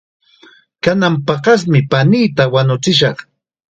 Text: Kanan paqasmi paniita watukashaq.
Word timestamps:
Kanan 0.83 1.13
paqasmi 1.27 1.79
paniita 1.91 2.43
watukashaq. 2.53 3.17